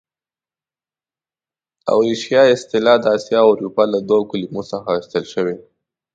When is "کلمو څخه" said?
4.31-4.87